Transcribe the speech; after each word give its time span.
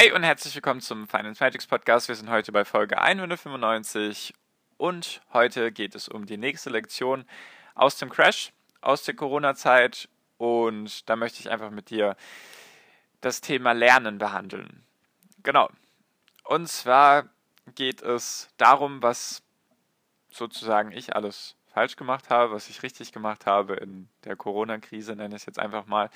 Hi 0.00 0.10
und 0.12 0.22
herzlich 0.22 0.54
willkommen 0.54 0.80
zum 0.80 1.06
Finance 1.06 1.44
Magics 1.44 1.66
Podcast. 1.66 2.08
Wir 2.08 2.14
sind 2.14 2.30
heute 2.30 2.52
bei 2.52 2.64
Folge 2.64 3.02
195 3.02 4.32
und 4.78 5.20
heute 5.34 5.72
geht 5.72 5.94
es 5.94 6.08
um 6.08 6.24
die 6.24 6.38
nächste 6.38 6.70
Lektion 6.70 7.26
aus 7.74 7.98
dem 7.98 8.08
Crash, 8.08 8.50
aus 8.80 9.02
der 9.02 9.14
Corona-Zeit 9.14 10.08
und 10.38 11.06
da 11.10 11.16
möchte 11.16 11.40
ich 11.40 11.50
einfach 11.50 11.68
mit 11.68 11.90
dir 11.90 12.16
das 13.20 13.42
Thema 13.42 13.72
Lernen 13.72 14.16
behandeln. 14.16 14.86
Genau. 15.42 15.68
Und 16.44 16.66
zwar 16.68 17.28
geht 17.74 18.00
es 18.00 18.48
darum, 18.56 19.02
was 19.02 19.42
sozusagen 20.30 20.92
ich 20.92 21.14
alles 21.14 21.56
falsch 21.74 21.96
gemacht 21.96 22.30
habe, 22.30 22.52
was 22.52 22.70
ich 22.70 22.82
richtig 22.82 23.12
gemacht 23.12 23.44
habe 23.44 23.74
in 23.74 24.08
der 24.24 24.36
Corona-Krise, 24.36 25.14
nenne 25.14 25.36
ich 25.36 25.42
es 25.42 25.46
jetzt 25.46 25.58
einfach 25.58 25.84
mal. 25.84 26.08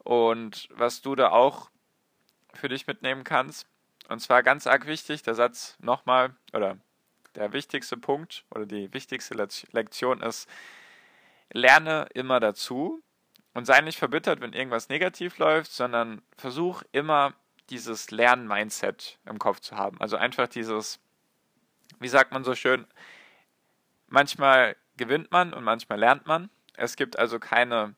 Und 0.00 0.68
was 0.74 1.00
du 1.00 1.14
da 1.14 1.30
auch 1.30 1.70
für 2.54 2.68
dich 2.68 2.86
mitnehmen 2.86 3.24
kannst. 3.24 3.66
Und 4.08 4.20
zwar 4.20 4.42
ganz 4.42 4.66
arg 4.66 4.86
wichtig, 4.86 5.22
der 5.22 5.34
Satz 5.34 5.76
nochmal, 5.80 6.34
oder 6.52 6.76
der 7.34 7.52
wichtigste 7.52 7.96
Punkt 7.96 8.44
oder 8.50 8.66
die 8.66 8.92
wichtigste 8.92 9.34
Lektion 9.34 10.20
ist, 10.20 10.48
lerne 11.52 12.08
immer 12.14 12.40
dazu 12.40 13.02
und 13.54 13.66
sei 13.66 13.80
nicht 13.80 13.98
verbittert, 13.98 14.40
wenn 14.40 14.52
irgendwas 14.52 14.88
negativ 14.88 15.38
läuft, 15.38 15.72
sondern 15.72 16.22
versuch 16.36 16.82
immer 16.92 17.34
dieses 17.70 18.10
Lern-Mindset 18.10 19.18
im 19.24 19.38
Kopf 19.38 19.60
zu 19.60 19.76
haben. 19.76 20.00
Also 20.00 20.16
einfach 20.16 20.48
dieses, 20.48 21.00
wie 22.00 22.08
sagt 22.08 22.32
man 22.32 22.44
so 22.44 22.54
schön, 22.54 22.86
manchmal 24.08 24.76
gewinnt 24.96 25.30
man 25.30 25.54
und 25.54 25.64
manchmal 25.64 25.98
lernt 25.98 26.26
man. 26.26 26.50
Es 26.74 26.96
gibt 26.96 27.18
also 27.18 27.38
keine 27.38 27.94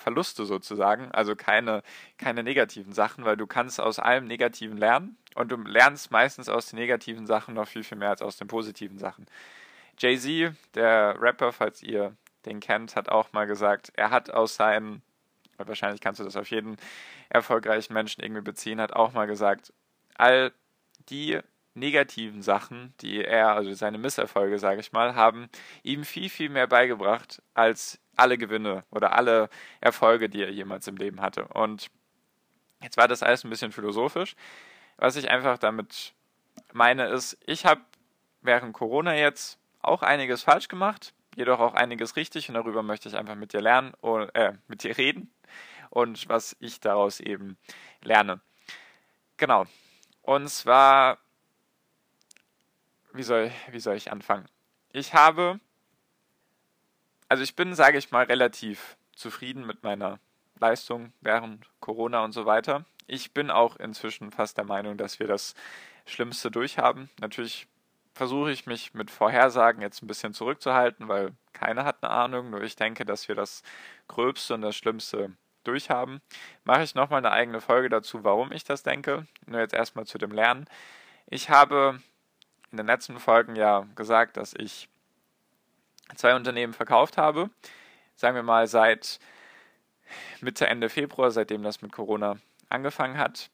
Verluste 0.00 0.44
sozusagen, 0.44 1.10
also 1.12 1.36
keine, 1.36 1.82
keine 2.18 2.42
negativen 2.42 2.92
Sachen, 2.92 3.24
weil 3.24 3.36
du 3.36 3.46
kannst 3.46 3.80
aus 3.80 3.98
allem 3.98 4.26
Negativen 4.26 4.76
lernen 4.76 5.16
und 5.34 5.52
du 5.52 5.56
lernst 5.56 6.10
meistens 6.10 6.48
aus 6.48 6.66
den 6.66 6.78
negativen 6.78 7.26
Sachen 7.26 7.54
noch 7.54 7.68
viel, 7.68 7.84
viel 7.84 7.98
mehr 7.98 8.10
als 8.10 8.22
aus 8.22 8.36
den 8.36 8.48
positiven 8.48 8.98
Sachen. 8.98 9.26
Jay-Z, 9.98 10.54
der 10.74 11.16
Rapper, 11.20 11.52
falls 11.52 11.82
ihr 11.82 12.16
den 12.46 12.60
kennt, 12.60 12.96
hat 12.96 13.08
auch 13.08 13.32
mal 13.32 13.46
gesagt, 13.46 13.92
er 13.94 14.10
hat 14.10 14.30
aus 14.30 14.56
seinen, 14.56 15.02
wahrscheinlich 15.58 16.00
kannst 16.00 16.20
du 16.20 16.24
das 16.24 16.36
auf 16.36 16.50
jeden 16.50 16.76
erfolgreichen 17.28 17.92
Menschen 17.92 18.22
irgendwie 18.22 18.42
beziehen, 18.42 18.80
hat 18.80 18.94
auch 18.94 19.12
mal 19.12 19.26
gesagt, 19.26 19.72
all 20.14 20.52
die 21.10 21.40
negativen 21.74 22.42
Sachen, 22.42 22.94
die 23.00 23.24
er, 23.24 23.54
also 23.54 23.72
seine 23.74 23.98
Misserfolge, 23.98 24.58
sage 24.58 24.80
ich 24.80 24.92
mal, 24.92 25.14
haben 25.14 25.48
ihm 25.82 26.04
viel, 26.04 26.28
viel 26.28 26.48
mehr 26.48 26.66
beigebracht 26.66 27.42
als 27.54 28.00
alle 28.16 28.38
Gewinne 28.38 28.84
oder 28.90 29.12
alle 29.14 29.48
Erfolge, 29.80 30.28
die 30.28 30.42
er 30.42 30.50
jemals 30.50 30.86
im 30.88 30.96
Leben 30.96 31.20
hatte. 31.20 31.46
Und 31.48 31.90
jetzt 32.82 32.96
war 32.96 33.08
das 33.08 33.22
alles 33.22 33.44
ein 33.44 33.50
bisschen 33.50 33.72
philosophisch. 33.72 34.34
Was 34.96 35.16
ich 35.16 35.30
einfach 35.30 35.58
damit 35.58 36.14
meine 36.72 37.06
ist, 37.08 37.38
ich 37.46 37.64
habe 37.64 37.80
während 38.42 38.74
Corona 38.74 39.14
jetzt 39.14 39.58
auch 39.80 40.02
einiges 40.02 40.42
falsch 40.42 40.68
gemacht, 40.68 41.14
jedoch 41.36 41.60
auch 41.60 41.74
einiges 41.74 42.16
richtig 42.16 42.48
und 42.48 42.54
darüber 42.54 42.82
möchte 42.82 43.08
ich 43.08 43.16
einfach 43.16 43.34
mit 43.34 43.52
dir 43.52 43.60
lernen, 43.60 43.94
äh, 44.34 44.52
mit 44.68 44.82
dir 44.82 44.98
reden 44.98 45.32
und 45.88 46.28
was 46.28 46.56
ich 46.60 46.80
daraus 46.80 47.20
eben 47.20 47.56
lerne. 48.02 48.40
Genau. 49.36 49.64
Und 50.22 50.48
zwar 50.48 51.18
wie 53.12 53.22
soll, 53.22 53.50
wie 53.70 53.80
soll 53.80 53.96
ich 53.96 54.12
anfangen? 54.12 54.46
Ich 54.92 55.14
habe, 55.14 55.60
also 57.28 57.42
ich 57.42 57.56
bin, 57.56 57.74
sage 57.74 57.98
ich 57.98 58.10
mal, 58.10 58.24
relativ 58.24 58.96
zufrieden 59.14 59.66
mit 59.66 59.82
meiner 59.82 60.18
Leistung 60.58 61.12
während 61.20 61.66
Corona 61.80 62.24
und 62.24 62.32
so 62.32 62.46
weiter. 62.46 62.84
Ich 63.06 63.32
bin 63.32 63.50
auch 63.50 63.76
inzwischen 63.76 64.30
fast 64.30 64.56
der 64.56 64.64
Meinung, 64.64 64.96
dass 64.96 65.18
wir 65.18 65.26
das 65.26 65.54
Schlimmste 66.06 66.50
durchhaben. 66.50 67.10
Natürlich 67.20 67.66
versuche 68.14 68.50
ich 68.50 68.66
mich 68.66 68.94
mit 68.94 69.10
Vorhersagen 69.10 69.82
jetzt 69.82 70.02
ein 70.02 70.06
bisschen 70.06 70.34
zurückzuhalten, 70.34 71.08
weil 71.08 71.32
keiner 71.52 71.84
hat 71.84 72.02
eine 72.02 72.12
Ahnung, 72.12 72.50
nur 72.50 72.62
ich 72.62 72.76
denke, 72.76 73.04
dass 73.04 73.28
wir 73.28 73.34
das 73.34 73.62
Gröbste 74.08 74.54
und 74.54 74.62
das 74.62 74.76
Schlimmste 74.76 75.32
durchhaben. 75.64 76.20
Mache 76.64 76.82
ich 76.82 76.94
nochmal 76.94 77.18
eine 77.18 77.32
eigene 77.32 77.60
Folge 77.60 77.88
dazu, 77.88 78.24
warum 78.24 78.52
ich 78.52 78.64
das 78.64 78.82
denke. 78.82 79.26
Nur 79.46 79.60
jetzt 79.60 79.74
erstmal 79.74 80.06
zu 80.06 80.18
dem 80.18 80.32
Lernen. 80.32 80.66
Ich 81.26 81.50
habe 81.50 82.00
in 82.70 82.76
den 82.76 82.86
letzten 82.86 83.18
Folgen 83.18 83.56
ja 83.56 83.86
gesagt, 83.94 84.36
dass 84.36 84.54
ich 84.54 84.88
zwei 86.16 86.34
Unternehmen 86.34 86.72
verkauft 86.72 87.18
habe. 87.18 87.50
Sagen 88.16 88.34
wir 88.34 88.42
mal 88.42 88.66
seit 88.66 89.18
Mitte, 90.40 90.66
Ende 90.66 90.88
Februar, 90.88 91.30
seitdem 91.30 91.62
das 91.62 91.82
mit 91.82 91.92
Corona 91.92 92.36
angefangen 92.68 93.18
hat. 93.18 93.50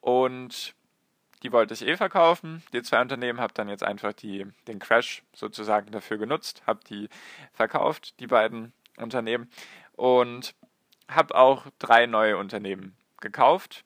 Und 0.00 0.74
die 1.42 1.52
wollte 1.52 1.74
ich 1.74 1.86
eh 1.86 1.96
verkaufen. 1.96 2.62
Die 2.72 2.82
zwei 2.82 3.00
Unternehmen 3.00 3.40
habe 3.40 3.54
dann 3.54 3.68
jetzt 3.68 3.82
einfach 3.82 4.12
die, 4.12 4.46
den 4.68 4.78
Crash 4.78 5.22
sozusagen 5.32 5.90
dafür 5.90 6.18
genutzt, 6.18 6.62
habe 6.66 6.80
die 6.88 7.08
verkauft, 7.52 8.18
die 8.20 8.26
beiden 8.26 8.72
Unternehmen. 8.96 9.50
Und 9.92 10.54
habe 11.08 11.34
auch 11.34 11.66
drei 11.78 12.06
neue 12.06 12.36
Unternehmen 12.36 12.96
gekauft 13.20 13.84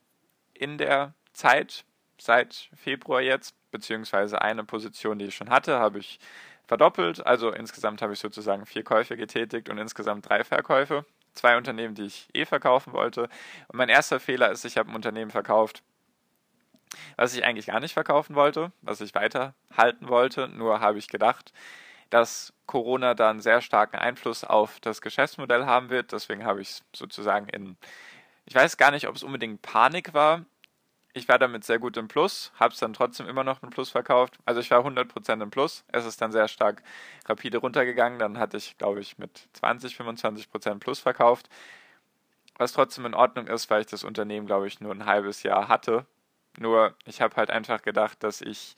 in 0.54 0.78
der 0.78 1.15
Zeit, 1.33 1.84
seit 2.19 2.71
Februar 2.75 3.21
jetzt 3.21 3.54
beziehungsweise 3.77 4.41
eine 4.41 4.65
Position, 4.65 5.19
die 5.19 5.27
ich 5.27 5.35
schon 5.35 5.51
hatte, 5.51 5.79
habe 5.79 5.99
ich 5.99 6.19
verdoppelt. 6.67 7.27
Also 7.27 7.53
insgesamt 7.53 8.01
habe 8.01 8.15
ich 8.15 8.19
sozusagen 8.19 8.65
vier 8.65 8.85
Käufe 8.85 9.17
getätigt 9.17 9.69
und 9.69 9.77
insgesamt 9.77 10.29
drei 10.29 10.45
Verkäufe. 10.45 11.05
Zwei 11.35 11.59
Unternehmen, 11.59 11.95
die 11.95 12.07
ich 12.07 12.29
eh 12.33 12.47
verkaufen 12.47 12.95
wollte. 12.95 13.25
Und 13.69 13.77
mein 13.77 13.91
erster 13.91 14.19
Fehler 14.19 14.51
ist, 14.51 14.65
ich 14.65 14.79
habe 14.79 14.91
ein 14.91 14.97
Unternehmen 14.97 15.31
verkauft, 15.31 15.83
was 17.17 17.35
ich 17.35 17.45
eigentlich 17.45 17.67
gar 17.67 17.81
nicht 17.81 17.93
verkaufen 17.93 18.35
wollte, 18.35 18.73
was 18.81 19.03
ich 19.03 19.15
weiterhalten 19.15 20.09
wollte. 20.09 20.49
Nur 20.49 20.81
habe 20.81 20.97
ich 20.99 21.09
gedacht, 21.09 21.53
dass 22.09 22.55
Corona 22.65 23.13
da 23.13 23.29
einen 23.29 23.41
sehr 23.41 23.61
starken 23.61 23.97
Einfluss 23.97 24.43
auf 24.43 24.81
das 24.81 25.03
Geschäftsmodell 25.03 25.67
haben 25.67 25.91
wird. 25.91 26.13
Deswegen 26.13 26.47
habe 26.47 26.63
ich 26.63 26.71
es 26.71 26.85
sozusagen 26.95 27.51
in, 27.51 27.77
ich 28.47 28.55
weiß 28.55 28.79
gar 28.79 28.91
nicht, 28.91 29.07
ob 29.07 29.17
es 29.17 29.23
unbedingt 29.23 29.61
Panik 29.61 30.15
war, 30.15 30.47
ich 31.16 31.28
war 31.28 31.38
damit 31.38 31.65
sehr 31.65 31.78
gut 31.78 31.97
im 31.97 32.09
Plus, 32.09 32.53
habe 32.56 32.75
es 32.75 32.78
dann 32.78 32.93
trotzdem 32.93 33.27
immer 33.27 33.43
noch 33.43 33.62
im 33.62 33.71
Plus 33.71 33.88
verkauft. 33.91 34.38
Also 34.44 34.60
ich 34.60 34.71
war 34.71 34.84
100% 34.84 35.43
im 35.43 35.50
Plus. 35.50 35.82
Es 35.88 36.04
ist 36.04 36.21
dann 36.21 36.31
sehr 36.31 36.47
stark 36.47 36.82
rapide 37.27 37.56
runtergegangen. 37.56 38.19
Dann 38.19 38.38
hatte 38.38 38.59
ich, 38.59 38.77
glaube 38.77 39.00
ich, 39.00 39.16
mit 39.16 39.49
20, 39.54 39.97
25% 39.97 40.78
Plus 40.78 41.00
verkauft. 41.00 41.49
Was 42.59 42.72
trotzdem 42.75 43.06
in 43.06 43.15
Ordnung 43.15 43.47
ist, 43.47 43.71
weil 43.71 43.81
ich 43.81 43.87
das 43.87 44.04
Unternehmen, 44.04 44.47
glaube 44.47 44.66
ich, 44.66 44.81
nur 44.81 44.93
ein 44.93 45.06
halbes 45.06 45.43
Jahr 45.43 45.69
hatte. 45.69 46.04
Nur 46.59 46.94
ich 47.06 47.22
habe 47.22 47.37
halt 47.37 47.50
einfach 47.50 47.81
gedacht, 47.81 48.22
dass 48.22 48.43
ich, 48.43 48.77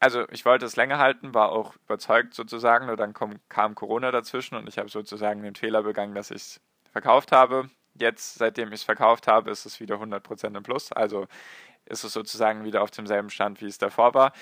also 0.00 0.26
ich 0.30 0.46
wollte 0.46 0.64
es 0.64 0.76
länger 0.76 0.98
halten, 0.98 1.34
war 1.34 1.52
auch 1.52 1.74
überzeugt 1.84 2.32
sozusagen. 2.32 2.86
Nur 2.86 2.96
dann 2.96 3.12
kam, 3.14 3.74
Corona 3.74 4.10
dazwischen 4.10 4.54
und 4.56 4.68
ich 4.68 4.78
habe 4.78 4.88
sozusagen 4.88 5.42
den 5.42 5.54
Fehler 5.54 5.82
begangen, 5.82 6.14
dass 6.14 6.30
ich 6.30 6.36
es 6.42 6.60
verkauft 6.92 7.30
habe 7.30 7.68
Jetzt, 8.02 8.34
seitdem 8.34 8.68
ich 8.68 8.80
es 8.80 8.82
verkauft 8.82 9.28
habe, 9.28 9.50
ist 9.50 9.64
es 9.64 9.78
wieder 9.78 9.94
100% 9.94 10.56
im 10.56 10.62
Plus. 10.62 10.90
Also 10.92 11.28
ist 11.86 12.02
es 12.02 12.12
sozusagen 12.12 12.64
wieder 12.64 12.82
auf 12.82 12.90
demselben 12.90 13.30
Stand, 13.30 13.60
wie 13.60 13.66
es 13.66 13.78
davor 13.78 14.12
war. 14.12 14.32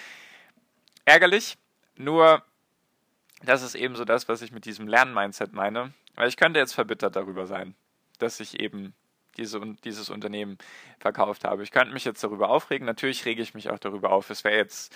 Ärgerlich, 1.04 1.58
nur 1.96 2.42
das 3.42 3.62
ist 3.62 3.74
eben 3.74 3.96
so 3.96 4.04
das, 4.04 4.28
was 4.28 4.42
ich 4.42 4.52
mit 4.52 4.64
diesem 4.64 4.88
Lernmindset 4.88 5.52
meine. 5.52 5.92
Weil 6.14 6.28
ich 6.28 6.36
könnte 6.36 6.58
jetzt 6.58 6.72
verbittert 6.72 7.16
darüber 7.16 7.46
sein, 7.46 7.74
dass 8.18 8.40
ich 8.40 8.60
eben 8.60 8.94
diese, 9.36 9.60
dieses 9.84 10.08
Unternehmen 10.08 10.56
verkauft 10.98 11.44
habe. 11.44 11.62
Ich 11.62 11.70
könnte 11.70 11.92
mich 11.92 12.04
jetzt 12.04 12.24
darüber 12.24 12.48
aufregen. 12.48 12.86
Natürlich 12.86 13.24
rege 13.24 13.42
ich 13.42 13.54
mich 13.54 13.70
auch 13.70 13.78
darüber 13.78 14.10
auf. 14.10 14.30
Es 14.30 14.44
wäre 14.44 14.56
jetzt 14.56 14.94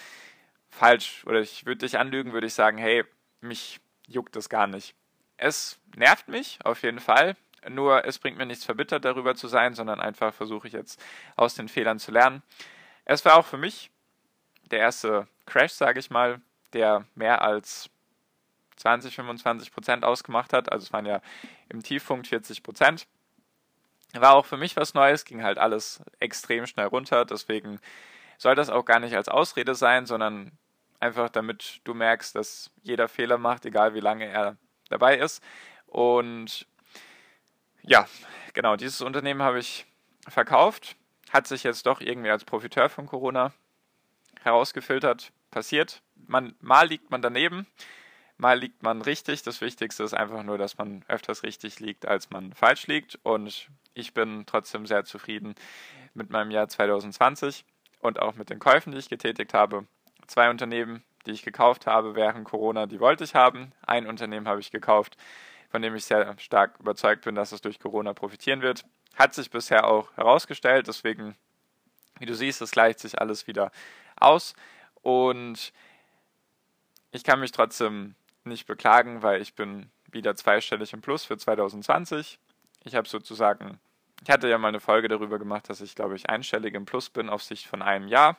falsch 0.70 1.22
oder 1.26 1.40
ich 1.40 1.67
würde 1.67 1.87
dich 1.87 1.99
anlügen, 1.99 2.32
würde 2.32 2.46
ich 2.46 2.55
sagen, 2.55 2.78
hey, 2.78 3.05
mich 3.40 3.81
juckt 4.06 4.37
das 4.37 4.49
gar 4.49 4.67
nicht. 4.67 4.94
Es 5.37 5.78
nervt 5.96 6.28
mich 6.28 6.58
auf 6.64 6.82
jeden 6.82 7.00
Fall. 7.00 7.37
Nur 7.69 8.05
es 8.05 8.19
bringt 8.19 8.38
mir 8.38 8.46
nichts 8.46 8.64
verbittert 8.64 9.05
darüber 9.05 9.34
zu 9.34 9.49
sein, 9.49 9.75
sondern 9.75 10.00
einfach 10.00 10.34
versuche 10.34 10.66
ich 10.66 10.72
jetzt 10.72 11.02
aus 11.37 11.55
den 11.55 11.69
Fehlern 11.69 11.99
zu 11.99 12.12
lernen. 12.12 12.43
Es 13.05 13.25
war 13.25 13.37
auch 13.37 13.46
für 13.46 13.58
mich 13.58 13.90
der 14.70 14.81
erste 14.81 15.28
Crash, 15.46 15.72
sage 15.72 16.00
ich 16.00 16.11
mal, 16.11 16.40
der 16.72 17.06
mehr 17.14 17.43
als 17.43 17.90
20, 18.76 19.14
25 19.14 19.72
Prozent 19.72 20.05
ausgemacht 20.05 20.52
hat. 20.52 20.72
Also 20.72 20.84
es 20.84 20.93
waren 20.93 21.06
ja 21.06 21.20
im 21.69 21.82
Tiefpunkt 21.82 22.26
40 22.26 22.62
Prozent. 22.62 23.06
War 24.12 24.34
auch 24.34 24.46
für 24.46 24.56
mich 24.56 24.76
was 24.76 24.94
Neues, 24.94 25.25
ging 25.25 25.43
halt 25.43 25.58
alles 25.58 26.02
extrem 26.20 26.67
schnell 26.67 26.87
runter, 26.87 27.25
deswegen 27.25 27.81
soll 28.38 28.55
das 28.55 28.70
auch 28.70 28.84
gar 28.84 29.00
nicht 29.00 29.14
als 29.17 29.28
Ausrede 29.28 29.75
sein, 29.75 30.06
sondern 30.06 30.52
einfach 31.00 31.28
damit 31.31 31.81
du 31.84 31.94
merkst, 31.94 32.34
dass 32.34 32.70
jeder 32.82 33.08
Fehler 33.08 33.38
macht, 33.38 33.67
egal 33.67 33.94
wie 33.94 34.00
lange 34.00 34.26
er 34.26 34.56
dabei 34.88 35.19
ist. 35.19 35.43
Und 35.87 36.67
ja, 37.86 38.06
genau, 38.52 38.76
dieses 38.76 39.00
Unternehmen 39.00 39.42
habe 39.42 39.58
ich 39.58 39.86
verkauft, 40.28 40.96
hat 41.31 41.46
sich 41.46 41.62
jetzt 41.62 41.86
doch 41.86 42.00
irgendwie 42.00 42.31
als 42.31 42.44
Profiteur 42.44 42.88
von 42.88 43.06
Corona 43.06 43.52
herausgefiltert, 44.42 45.32
passiert. 45.50 46.02
Man, 46.26 46.54
mal 46.60 46.88
liegt 46.88 47.10
man 47.10 47.22
daneben, 47.22 47.66
mal 48.36 48.58
liegt 48.58 48.82
man 48.82 49.02
richtig. 49.02 49.42
Das 49.42 49.60
Wichtigste 49.60 50.02
ist 50.02 50.14
einfach 50.14 50.42
nur, 50.42 50.58
dass 50.58 50.78
man 50.78 51.04
öfters 51.08 51.42
richtig 51.42 51.81
liegt, 51.81 52.06
als 52.06 52.31
man 52.31 52.52
falsch 52.52 52.86
liegt. 52.86 53.19
Und 53.22 53.69
ich 53.94 54.14
bin 54.14 54.44
trotzdem 54.46 54.86
sehr 54.86 55.04
zufrieden 55.04 55.54
mit 56.14 56.31
meinem 56.31 56.50
Jahr 56.50 56.69
2020 56.69 57.64
und 58.00 58.20
auch 58.20 58.34
mit 58.34 58.50
den 58.50 58.58
Käufen, 58.58 58.92
die 58.92 58.98
ich 58.98 59.08
getätigt 59.08 59.54
habe. 59.54 59.86
Zwei 60.26 60.48
Unternehmen, 60.50 61.02
die 61.26 61.32
ich 61.32 61.42
gekauft 61.42 61.86
habe 61.86 62.14
während 62.14 62.44
Corona, 62.46 62.86
die 62.86 63.00
wollte 63.00 63.25
ich 63.25 63.34
haben. 63.34 63.72
Ein 63.86 64.06
Unternehmen 64.06 64.48
habe 64.48 64.60
ich 64.60 64.70
gekauft, 64.70 65.16
von 65.75 65.82
dem 65.82 65.97
ich 65.97 66.05
sehr 66.05 66.38
stark 66.38 66.79
überzeugt 66.79 67.25
bin, 67.25 67.35
dass 67.35 67.50
es 67.50 67.61
durch 67.61 67.81
Corona 67.81 68.12
profitieren 68.12 68.62
wird. 68.62 68.85
Hat 69.17 69.35
sich 69.35 69.50
bisher 69.50 69.88
auch 69.88 70.17
herausgestellt, 70.17 70.87
deswegen, 70.87 71.35
wie 72.21 72.26
du 72.26 72.35
siehst, 72.37 72.62
es 72.62 72.71
gleicht 72.71 73.00
sich 73.00 73.21
alles 73.21 73.49
wieder 73.49 73.73
aus. 74.15 74.55
Und 75.03 75.73
ich 77.11 77.25
kann 77.25 77.41
mich 77.41 77.50
trotzdem 77.50 78.15
nicht 78.44 78.69
beklagen, 78.69 79.25
weil 79.25 79.43
ich 79.43 79.56
bin 79.56 79.91
wieder 80.12 80.37
zweistellig 80.37 80.93
im 80.93 81.00
Plus 81.00 81.25
für 81.25 81.37
2020. 81.37 82.38
Ich 82.85 82.94
habe 82.94 83.09
sozusagen, 83.09 83.81
ich 84.23 84.31
hatte 84.31 84.49
ja 84.49 84.59
mal 84.59 84.69
eine 84.69 84.79
Folge 84.79 85.09
darüber 85.09 85.41
gemacht, 85.41 85.69
dass 85.69 85.81
ich, 85.81 85.97
glaube 85.97 86.15
ich, 86.15 86.31
einstellig 86.31 86.75
im 86.75 86.85
Plus 86.85 87.11
bin 87.11 87.29
auf 87.29 87.43
Sicht 87.43 87.67
von 87.67 87.82
einem 87.82 88.06
Jahr. 88.06 88.38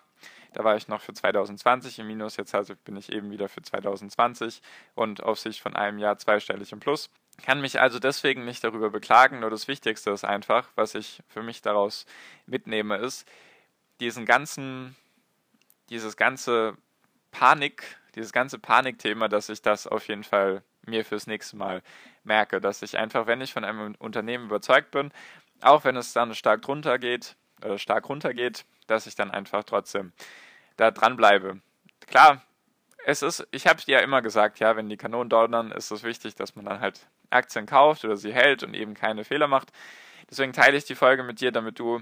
Da 0.53 0.63
war 0.63 0.77
ich 0.77 0.87
noch 0.87 1.01
für 1.01 1.11
2020 1.11 1.99
im 1.99 2.07
Minus, 2.07 2.37
jetzt 2.37 2.55
also 2.55 2.75
bin 2.85 2.95
ich 2.95 3.11
eben 3.11 3.29
wieder 3.29 3.49
für 3.49 3.61
2020 3.61 4.61
und 4.93 5.21
auf 5.21 5.37
Sicht 5.37 5.59
von 5.59 5.75
einem 5.75 5.99
Jahr 5.99 6.17
zweistellig 6.17 6.71
im 6.71 6.79
Plus. 6.79 7.09
Kann 7.43 7.61
mich 7.61 7.79
also 7.79 7.99
deswegen 7.99 8.45
nicht 8.45 8.63
darüber 8.63 8.89
beklagen, 8.89 9.39
nur 9.39 9.49
das 9.49 9.67
Wichtigste 9.67 10.11
ist 10.11 10.23
einfach, 10.23 10.69
was 10.75 10.95
ich 10.95 11.21
für 11.27 11.43
mich 11.43 11.61
daraus 11.61 12.05
mitnehme, 12.45 12.97
ist, 12.97 13.27
diesen 13.99 14.25
ganzen, 14.25 14.95
dieses 15.89 16.17
ganze 16.17 16.77
Panik, 17.31 17.97
dieses 18.15 18.31
ganze 18.31 18.59
Panikthema, 18.59 19.27
dass 19.27 19.49
ich 19.49 19.61
das 19.61 19.87
auf 19.87 20.07
jeden 20.07 20.23
Fall 20.23 20.63
mir 20.85 21.03
fürs 21.03 21.27
nächste 21.27 21.57
Mal 21.57 21.81
merke, 22.23 22.61
dass 22.61 22.81
ich 22.81 22.97
einfach, 22.97 23.27
wenn 23.27 23.41
ich 23.41 23.53
von 23.53 23.63
einem 23.63 23.95
Unternehmen 23.99 24.45
überzeugt 24.45 24.91
bin, 24.91 25.11
auch 25.61 25.83
wenn 25.83 25.95
es 25.95 26.13
dann 26.13 26.33
stark 26.35 26.61
drunter 26.61 26.99
geht, 26.99 27.35
äh, 27.61 27.77
stark 27.77 28.07
runtergeht, 28.09 28.65
dass 28.87 29.07
ich 29.07 29.15
dann 29.15 29.31
einfach 29.31 29.63
trotzdem 29.63 30.13
da 30.77 30.91
dranbleibe. 30.91 31.61
Klar, 32.07 32.41
es 33.05 33.21
ist, 33.21 33.47
ich 33.51 33.67
habe 33.67 33.81
ja 33.85 33.99
immer 33.99 34.21
gesagt, 34.21 34.59
ja, 34.59 34.75
wenn 34.75 34.89
die 34.89 34.97
Kanonen 34.97 35.29
donnern, 35.29 35.71
ist 35.71 35.91
es 35.91 36.03
wichtig, 36.03 36.35
dass 36.35 36.55
man 36.55 36.65
dann 36.65 36.79
halt 36.79 37.07
Aktien 37.35 37.65
kauft 37.65 38.05
oder 38.05 38.17
sie 38.17 38.33
hält 38.33 38.63
und 38.63 38.73
eben 38.73 38.93
keine 38.93 39.23
Fehler 39.23 39.47
macht. 39.47 39.71
Deswegen 40.29 40.53
teile 40.53 40.77
ich 40.77 40.85
die 40.85 40.95
Folge 40.95 41.23
mit 41.23 41.41
dir, 41.41 41.51
damit 41.51 41.79
du 41.79 42.01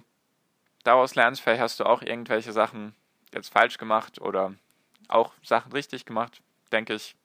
daraus 0.84 1.16
lernst. 1.16 1.42
Vielleicht 1.42 1.62
hast 1.62 1.80
du 1.80 1.86
auch 1.86 2.02
irgendwelche 2.02 2.54
Sachen 2.54 2.96
jetzt 3.34 3.52
falsch 3.52 3.78
gemacht 3.78 4.22
oder 4.22 4.54
auch 5.08 5.34
Sachen 5.44 5.72
richtig 5.72 6.06
gemacht. 6.06 6.42
Denke 6.72 6.94
ich, 6.94 7.16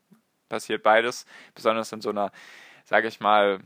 passiert 0.49 0.82
beides. 0.82 1.26
Besonders 1.55 1.93
in 1.93 2.00
so 2.00 2.10
einer, 2.10 2.32
sage 2.84 3.08
ich 3.08 3.20
mal, 3.20 3.60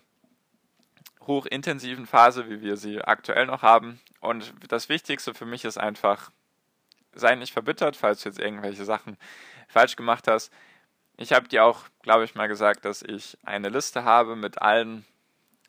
hochintensiven 1.27 2.07
Phase, 2.07 2.51
wie 2.51 2.61
wir 2.61 2.77
sie 2.77 3.01
aktuell 3.01 3.47
noch 3.47 3.63
haben. 3.63 4.01
Und 4.21 4.53
das 4.69 4.89
Wichtigste 4.89 5.35
für 5.35 5.47
mich 5.47 5.65
ist 5.65 5.79
einfach, 5.79 6.31
sei 7.15 7.35
nicht 7.35 7.53
verbittert, 7.53 7.97
falls 7.97 8.23
du 8.23 8.29
jetzt 8.29 8.39
irgendwelche 8.39 8.85
Sachen 8.85 9.17
falsch 9.69 9.97
gemacht 9.97 10.29
hast. 10.29 10.53
Ich 11.17 11.33
habe 11.33 11.49
dir 11.49 11.65
auch, 11.65 11.85
glaube 12.03 12.25
ich, 12.25 12.35
mal 12.35 12.49
gesagt, 12.49 12.85
dass 12.85 13.03
ich 13.03 13.37
eine 13.45 13.69
Liste 13.69 14.05
habe 14.05 14.37
mit 14.37 14.61
allen 14.61 15.05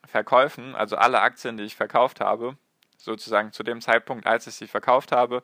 Verkäufen, 0.06 0.76
also 0.76 0.96
alle 0.96 1.22
Aktien, 1.22 1.58
die 1.58 1.64
ich 1.64 1.76
verkauft 1.76 2.22
habe, 2.22 2.58
sozusagen 2.98 3.52
zu 3.52 3.64
dem 3.64 3.82
Zeitpunkt, 3.82 4.26
als 4.28 4.48
ich 4.48 4.56
sie 4.56 4.68
verkauft 4.68 5.12
habe, 5.12 5.42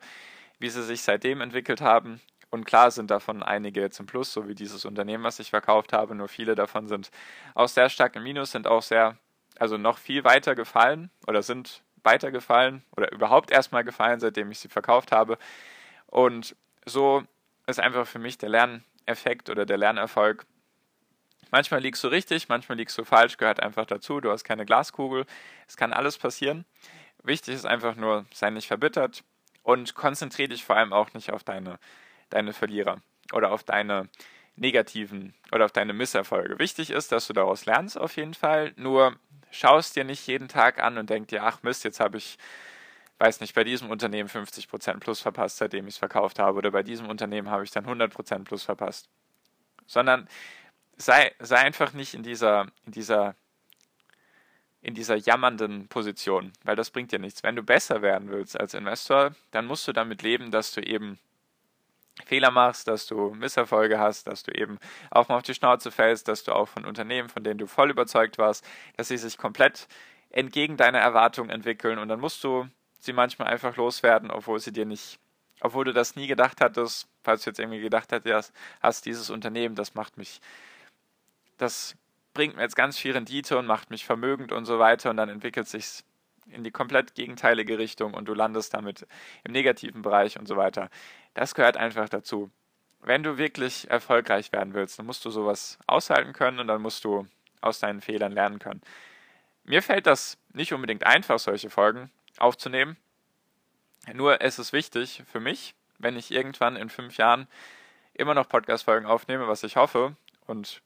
wie 0.58 0.70
sie 0.70 0.82
sich 0.82 1.02
seitdem 1.02 1.40
entwickelt 1.40 1.80
haben. 1.80 2.20
Und 2.50 2.64
klar 2.64 2.90
sind 2.90 3.10
davon 3.10 3.42
einige 3.42 3.80
jetzt 3.80 4.00
im 4.00 4.06
Plus, 4.06 4.32
so 4.32 4.48
wie 4.48 4.54
dieses 4.54 4.84
Unternehmen, 4.84 5.22
was 5.22 5.38
ich 5.38 5.50
verkauft 5.50 5.92
habe. 5.92 6.14
Nur 6.14 6.28
viele 6.28 6.54
davon 6.54 6.88
sind 6.88 7.10
auch 7.54 7.68
sehr 7.68 7.88
stark 7.88 8.16
im 8.16 8.24
Minus, 8.24 8.50
sind 8.50 8.66
auch 8.66 8.82
sehr, 8.82 9.16
also 9.58 9.78
noch 9.78 9.98
viel 9.98 10.24
weiter 10.24 10.54
gefallen 10.54 11.10
oder 11.28 11.42
sind 11.42 11.82
weiter 12.02 12.30
gefallen 12.30 12.82
oder 12.96 13.12
überhaupt 13.12 13.50
erstmal 13.50 13.84
gefallen, 13.84 14.20
seitdem 14.20 14.50
ich 14.50 14.58
sie 14.58 14.68
verkauft 14.68 15.12
habe. 15.12 15.38
Und 16.06 16.56
so 16.84 17.22
ist 17.66 17.78
einfach 17.78 18.06
für 18.06 18.18
mich 18.18 18.36
der 18.36 18.48
Lerneffekt 19.10 19.50
oder 19.50 19.66
der 19.66 19.76
Lernerfolg. 19.76 20.46
Manchmal 21.50 21.80
liegst 21.80 22.04
du 22.04 22.08
richtig, 22.08 22.48
manchmal 22.48 22.78
liegst 22.78 22.96
du 22.96 23.04
falsch, 23.04 23.36
gehört 23.36 23.60
einfach 23.60 23.86
dazu. 23.86 24.20
Du 24.20 24.30
hast 24.30 24.44
keine 24.44 24.64
Glaskugel. 24.64 25.26
Es 25.66 25.76
kann 25.76 25.92
alles 25.92 26.16
passieren. 26.16 26.64
Wichtig 27.24 27.54
ist 27.54 27.66
einfach 27.66 27.96
nur, 27.96 28.24
sei 28.32 28.50
nicht 28.50 28.68
verbittert 28.68 29.24
und 29.62 29.94
konzentriere 29.94 30.50
dich 30.50 30.64
vor 30.64 30.76
allem 30.76 30.92
auch 30.92 31.12
nicht 31.12 31.32
auf 31.32 31.42
deine, 31.42 31.78
deine 32.30 32.52
Verlierer 32.52 33.02
oder 33.32 33.50
auf 33.50 33.64
deine 33.64 34.08
negativen 34.54 35.34
oder 35.50 35.64
auf 35.64 35.72
deine 35.72 35.92
Misserfolge. 35.92 36.58
Wichtig 36.58 36.90
ist, 36.90 37.10
dass 37.10 37.26
du 37.26 37.32
daraus 37.32 37.66
lernst 37.66 37.98
auf 37.98 38.16
jeden 38.16 38.34
Fall. 38.34 38.72
Nur 38.76 39.16
schau 39.50 39.78
es 39.78 39.92
dir 39.92 40.04
nicht 40.04 40.26
jeden 40.28 40.48
Tag 40.48 40.80
an 40.80 40.98
und 40.98 41.10
denk 41.10 41.28
dir, 41.28 41.42
ach 41.42 41.62
Mist, 41.62 41.82
jetzt 41.82 41.98
habe 41.98 42.18
ich 42.18 42.38
weiß 43.20 43.40
nicht, 43.40 43.54
bei 43.54 43.64
diesem 43.64 43.90
Unternehmen 43.90 44.28
50% 44.28 44.98
plus 44.98 45.20
verpasst, 45.20 45.58
seitdem 45.58 45.86
ich 45.86 45.94
es 45.94 45.98
verkauft 45.98 46.38
habe, 46.38 46.58
oder 46.58 46.70
bei 46.70 46.82
diesem 46.82 47.08
Unternehmen 47.08 47.50
habe 47.50 47.64
ich 47.64 47.70
dann 47.70 47.86
100% 47.86 48.44
plus 48.44 48.62
verpasst. 48.62 49.10
Sondern 49.86 50.26
sei, 50.96 51.32
sei 51.38 51.56
einfach 51.58 51.92
nicht 51.92 52.14
in 52.14 52.22
dieser, 52.22 52.66
in 52.86 52.92
dieser, 52.92 53.34
in 54.80 54.94
dieser 54.94 55.16
jammernden 55.16 55.88
Position, 55.88 56.52
weil 56.64 56.76
das 56.76 56.90
bringt 56.90 57.12
dir 57.12 57.18
nichts. 57.18 57.42
Wenn 57.42 57.56
du 57.56 57.62
besser 57.62 58.00
werden 58.00 58.30
willst 58.30 58.58
als 58.58 58.72
Investor, 58.72 59.34
dann 59.50 59.66
musst 59.66 59.86
du 59.86 59.92
damit 59.92 60.22
leben, 60.22 60.50
dass 60.50 60.72
du 60.72 60.80
eben 60.80 61.18
Fehler 62.24 62.50
machst, 62.50 62.88
dass 62.88 63.06
du 63.06 63.34
Misserfolge 63.34 63.98
hast, 63.98 64.26
dass 64.28 64.42
du 64.42 64.52
eben 64.52 64.78
auch 65.10 65.28
mal 65.28 65.36
auf 65.36 65.42
die 65.42 65.54
Schnauze 65.54 65.90
fällst, 65.90 66.28
dass 66.28 66.44
du 66.44 66.52
auch 66.52 66.68
von 66.68 66.86
Unternehmen, 66.86 67.28
von 67.28 67.44
denen 67.44 67.58
du 67.58 67.66
voll 67.66 67.90
überzeugt 67.90 68.38
warst, 68.38 68.66
dass 68.96 69.08
sie 69.08 69.18
sich 69.18 69.36
komplett 69.36 69.88
entgegen 70.30 70.76
deiner 70.76 70.98
Erwartungen 70.98 71.50
entwickeln 71.50 71.98
und 71.98 72.08
dann 72.08 72.20
musst 72.20 72.42
du 72.44 72.68
sie 73.04 73.12
manchmal 73.12 73.48
einfach 73.48 73.76
loswerden, 73.76 74.30
obwohl 74.30 74.60
sie 74.60 74.72
dir 74.72 74.86
nicht, 74.86 75.18
obwohl 75.60 75.84
du 75.84 75.92
das 75.92 76.16
nie 76.16 76.26
gedacht 76.26 76.60
hattest, 76.60 77.08
falls 77.22 77.44
du 77.44 77.50
jetzt 77.50 77.58
irgendwie 77.58 77.80
gedacht 77.80 78.12
hättest, 78.12 78.52
hast 78.80 79.06
dieses 79.06 79.30
Unternehmen, 79.30 79.74
das 79.74 79.94
macht 79.94 80.16
mich, 80.16 80.40
das 81.58 81.96
bringt 82.34 82.56
mir 82.56 82.62
jetzt 82.62 82.76
ganz 82.76 82.98
viel 82.98 83.12
Rendite 83.12 83.58
und 83.58 83.66
macht 83.66 83.90
mich 83.90 84.04
vermögend 84.04 84.52
und 84.52 84.64
so 84.64 84.78
weiter 84.78 85.10
und 85.10 85.16
dann 85.16 85.28
entwickelt 85.28 85.68
sich 85.68 86.04
in 86.46 86.64
die 86.64 86.70
komplett 86.70 87.14
gegenteilige 87.14 87.78
Richtung 87.78 88.14
und 88.14 88.26
du 88.26 88.34
landest 88.34 88.74
damit 88.74 89.06
im 89.44 89.52
negativen 89.52 90.02
Bereich 90.02 90.38
und 90.38 90.46
so 90.46 90.56
weiter. 90.56 90.90
Das 91.34 91.54
gehört 91.54 91.76
einfach 91.76 92.08
dazu. 92.08 92.50
Wenn 93.02 93.22
du 93.22 93.38
wirklich 93.38 93.90
erfolgreich 93.90 94.52
werden 94.52 94.74
willst, 94.74 94.98
dann 94.98 95.06
musst 95.06 95.24
du 95.24 95.30
sowas 95.30 95.78
aushalten 95.86 96.32
können 96.32 96.58
und 96.58 96.66
dann 96.66 96.82
musst 96.82 97.04
du 97.04 97.26
aus 97.60 97.78
deinen 97.78 98.00
Fehlern 98.00 98.32
lernen 98.32 98.58
können. 98.58 98.82
Mir 99.64 99.82
fällt 99.82 100.06
das 100.06 100.38
nicht 100.52 100.72
unbedingt 100.72 101.06
einfach, 101.06 101.38
solche 101.38 101.70
Folgen 101.70 102.10
aufzunehmen. 102.40 102.96
Nur 104.12 104.40
es 104.40 104.58
ist 104.58 104.72
wichtig 104.72 105.22
für 105.30 105.40
mich, 105.40 105.74
wenn 105.98 106.16
ich 106.16 106.30
irgendwann 106.30 106.76
in 106.76 106.88
fünf 106.88 107.16
Jahren 107.16 107.46
immer 108.14 108.34
noch 108.34 108.48
Podcast-Folgen 108.48 109.06
aufnehme, 109.06 109.48
was 109.48 109.62
ich 109.62 109.76
hoffe 109.76 110.16
und 110.46 110.82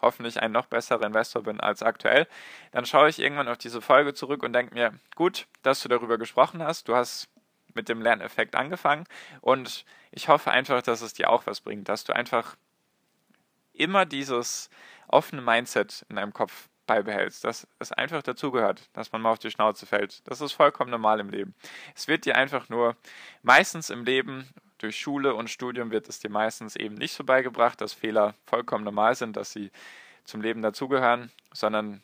hoffentlich 0.00 0.40
ein 0.40 0.52
noch 0.52 0.66
besserer 0.66 1.06
Investor 1.06 1.42
bin 1.42 1.60
als 1.60 1.82
aktuell, 1.82 2.28
dann 2.70 2.86
schaue 2.86 3.08
ich 3.08 3.18
irgendwann 3.18 3.48
auf 3.48 3.58
diese 3.58 3.80
Folge 3.80 4.14
zurück 4.14 4.42
und 4.42 4.52
denke 4.52 4.74
mir, 4.74 4.94
gut, 5.16 5.46
dass 5.62 5.82
du 5.82 5.88
darüber 5.88 6.18
gesprochen 6.18 6.62
hast, 6.62 6.88
du 6.88 6.94
hast 6.94 7.28
mit 7.74 7.88
dem 7.88 8.00
Lerneffekt 8.00 8.54
angefangen 8.54 9.04
und 9.40 9.84
ich 10.10 10.28
hoffe 10.28 10.50
einfach, 10.50 10.82
dass 10.82 11.00
es 11.00 11.14
dir 11.14 11.30
auch 11.30 11.46
was 11.46 11.60
bringt, 11.60 11.88
dass 11.88 12.04
du 12.04 12.14
einfach 12.14 12.56
immer 13.72 14.06
dieses 14.06 14.70
offene 15.08 15.42
Mindset 15.42 16.04
in 16.08 16.16
deinem 16.16 16.32
Kopf 16.32 16.67
beibehältst, 16.88 17.44
dass 17.44 17.68
es 17.78 17.92
einfach 17.92 18.22
dazugehört, 18.22 18.90
dass 18.94 19.12
man 19.12 19.22
mal 19.22 19.30
auf 19.30 19.38
die 19.38 19.52
Schnauze 19.52 19.86
fällt. 19.86 20.26
Das 20.28 20.40
ist 20.40 20.52
vollkommen 20.52 20.90
normal 20.90 21.20
im 21.20 21.30
Leben. 21.30 21.54
Es 21.94 22.08
wird 22.08 22.24
dir 22.24 22.34
einfach 22.34 22.68
nur 22.68 22.96
meistens 23.42 23.90
im 23.90 24.04
Leben 24.04 24.48
durch 24.78 24.98
Schule 24.98 25.34
und 25.34 25.50
Studium 25.50 25.92
wird 25.92 26.08
es 26.08 26.18
dir 26.18 26.30
meistens 26.30 26.74
eben 26.74 26.96
nicht 26.96 27.12
so 27.12 27.22
beigebracht, 27.22 27.80
dass 27.80 27.92
Fehler 27.92 28.34
vollkommen 28.46 28.84
normal 28.84 29.14
sind, 29.14 29.36
dass 29.36 29.52
sie 29.52 29.70
zum 30.24 30.40
Leben 30.40 30.62
dazugehören, 30.62 31.30
sondern 31.52 32.02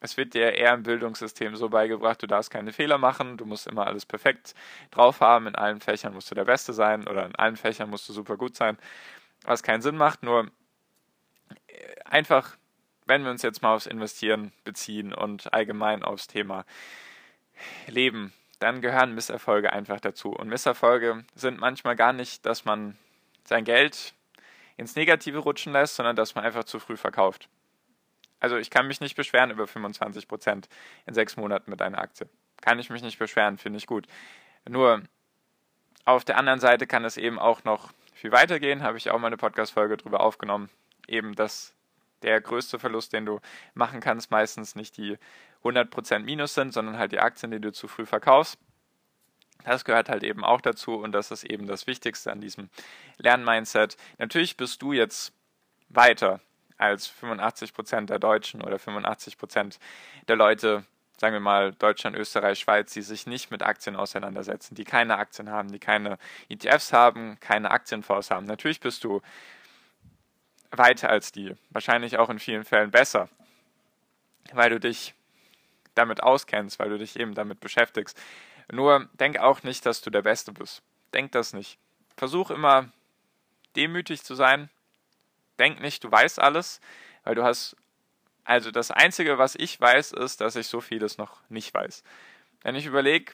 es 0.00 0.16
wird 0.16 0.34
dir 0.34 0.54
eher 0.54 0.74
im 0.74 0.82
Bildungssystem 0.82 1.56
so 1.56 1.68
beigebracht, 1.68 2.22
du 2.22 2.26
darfst 2.26 2.50
keine 2.50 2.72
Fehler 2.72 2.98
machen, 2.98 3.36
du 3.36 3.44
musst 3.44 3.66
immer 3.66 3.86
alles 3.86 4.06
perfekt 4.06 4.54
drauf 4.90 5.20
haben, 5.20 5.46
in 5.46 5.54
allen 5.54 5.80
Fächern 5.80 6.14
musst 6.14 6.30
du 6.30 6.34
der 6.34 6.44
Beste 6.44 6.72
sein 6.72 7.06
oder 7.06 7.26
in 7.26 7.34
allen 7.36 7.56
Fächern 7.56 7.90
musst 7.90 8.08
du 8.08 8.12
super 8.12 8.36
gut 8.36 8.56
sein, 8.56 8.78
was 9.44 9.62
keinen 9.62 9.82
Sinn 9.82 9.96
macht, 9.96 10.22
nur 10.22 10.50
einfach 12.04 12.56
wenn 13.10 13.24
wir 13.24 13.30
uns 13.30 13.42
jetzt 13.42 13.60
mal 13.60 13.74
aufs 13.74 13.86
Investieren 13.86 14.52
beziehen 14.64 15.12
und 15.12 15.52
allgemein 15.52 16.02
aufs 16.04 16.28
Thema 16.28 16.64
leben, 17.88 18.32
dann 18.60 18.80
gehören 18.80 19.14
Misserfolge 19.14 19.72
einfach 19.72 20.00
dazu. 20.00 20.30
Und 20.30 20.48
Misserfolge 20.48 21.24
sind 21.34 21.58
manchmal 21.58 21.96
gar 21.96 22.12
nicht, 22.12 22.46
dass 22.46 22.64
man 22.64 22.96
sein 23.44 23.64
Geld 23.64 24.14
ins 24.76 24.94
Negative 24.94 25.38
rutschen 25.38 25.72
lässt, 25.72 25.96
sondern 25.96 26.14
dass 26.14 26.34
man 26.34 26.44
einfach 26.44 26.64
zu 26.64 26.78
früh 26.78 26.96
verkauft. 26.96 27.48
Also 28.38 28.56
ich 28.56 28.70
kann 28.70 28.86
mich 28.86 29.00
nicht 29.00 29.16
beschweren 29.16 29.50
über 29.50 29.66
25 29.66 30.28
Prozent 30.28 30.68
in 31.04 31.14
sechs 31.14 31.36
Monaten 31.36 31.70
mit 31.70 31.82
einer 31.82 31.98
Aktie. 31.98 32.28
Kann 32.60 32.78
ich 32.78 32.90
mich 32.90 33.02
nicht 33.02 33.18
beschweren, 33.18 33.58
finde 33.58 33.78
ich 33.78 33.86
gut. 33.86 34.06
Nur 34.68 35.02
auf 36.04 36.24
der 36.24 36.38
anderen 36.38 36.60
Seite 36.60 36.86
kann 36.86 37.04
es 37.04 37.16
eben 37.16 37.38
auch 37.38 37.64
noch 37.64 37.92
viel 38.14 38.30
weitergehen. 38.30 38.82
Habe 38.82 38.98
ich 38.98 39.10
auch 39.10 39.18
mal 39.18 39.26
eine 39.26 39.36
Podcast-Folge 39.36 39.96
drüber 39.96 40.20
aufgenommen. 40.20 40.70
Eben, 41.06 41.34
dass 41.34 41.74
der 42.22 42.40
größte 42.40 42.78
Verlust, 42.78 43.12
den 43.12 43.26
du 43.26 43.40
machen 43.74 44.00
kannst, 44.00 44.30
meistens 44.30 44.74
nicht 44.74 44.96
die 44.96 45.18
100% 45.64 46.20
Minus 46.20 46.54
sind, 46.54 46.72
sondern 46.72 46.98
halt 46.98 47.12
die 47.12 47.20
Aktien, 47.20 47.50
die 47.50 47.60
du 47.60 47.72
zu 47.72 47.88
früh 47.88 48.06
verkaufst. 48.06 48.58
Das 49.64 49.84
gehört 49.84 50.08
halt 50.08 50.22
eben 50.22 50.44
auch 50.44 50.60
dazu 50.60 50.96
und 50.96 51.12
das 51.12 51.30
ist 51.30 51.44
eben 51.44 51.66
das 51.66 51.86
Wichtigste 51.86 52.32
an 52.32 52.40
diesem 52.40 52.70
Lernmindset. 53.18 53.96
Natürlich 54.18 54.56
bist 54.56 54.80
du 54.82 54.92
jetzt 54.92 55.32
weiter 55.88 56.40
als 56.78 57.12
85% 57.12 58.06
der 58.06 58.18
Deutschen 58.18 58.62
oder 58.62 58.76
85% 58.76 59.78
der 60.28 60.36
Leute, 60.36 60.84
sagen 61.18 61.34
wir 61.34 61.40
mal 61.40 61.72
Deutschland, 61.72 62.16
Österreich, 62.16 62.60
Schweiz, 62.60 62.92
die 62.94 63.02
sich 63.02 63.26
nicht 63.26 63.50
mit 63.50 63.62
Aktien 63.62 63.96
auseinandersetzen, 63.96 64.74
die 64.74 64.84
keine 64.84 65.18
Aktien 65.18 65.50
haben, 65.50 65.70
die 65.70 65.78
keine 65.78 66.16
ETFs 66.48 66.94
haben, 66.94 67.38
keine 67.40 67.70
Aktienfonds 67.70 68.30
haben. 68.30 68.46
Natürlich 68.46 68.80
bist 68.80 69.04
du 69.04 69.20
weiter 70.70 71.10
als 71.10 71.32
die, 71.32 71.54
wahrscheinlich 71.70 72.18
auch 72.18 72.30
in 72.30 72.38
vielen 72.38 72.64
Fällen 72.64 72.90
besser, 72.90 73.28
weil 74.52 74.70
du 74.70 74.80
dich 74.80 75.14
damit 75.94 76.22
auskennst, 76.22 76.78
weil 76.78 76.90
du 76.90 76.98
dich 76.98 77.18
eben 77.18 77.34
damit 77.34 77.60
beschäftigst. 77.60 78.20
Nur 78.72 79.08
denk 79.14 79.38
auch 79.38 79.62
nicht, 79.62 79.84
dass 79.84 80.00
du 80.00 80.10
der 80.10 80.22
Beste 80.22 80.52
bist. 80.52 80.82
Denk 81.12 81.32
das 81.32 81.52
nicht. 81.52 81.78
Versuch 82.16 82.50
immer 82.50 82.90
demütig 83.76 84.22
zu 84.22 84.34
sein. 84.34 84.70
Denk 85.58 85.80
nicht, 85.80 86.04
du 86.04 86.10
weißt 86.10 86.38
alles, 86.38 86.80
weil 87.24 87.34
du 87.34 87.42
hast. 87.42 87.76
Also 88.44 88.70
das 88.70 88.90
Einzige, 88.90 89.38
was 89.38 89.54
ich 89.54 89.80
weiß, 89.80 90.12
ist, 90.12 90.40
dass 90.40 90.56
ich 90.56 90.66
so 90.66 90.80
vieles 90.80 91.18
noch 91.18 91.40
nicht 91.50 91.72
weiß. 91.74 92.02
Wenn 92.62 92.74
ich 92.74 92.86
überlege, 92.86 93.32